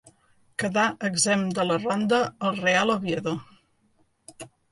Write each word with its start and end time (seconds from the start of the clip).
Quedà 0.61 0.85
exempt 1.09 1.51
de 1.59 1.65
la 1.67 1.77
ronda 1.83 2.21
el 2.49 2.57
Real 2.63 2.95
Oviedo. 2.97 3.37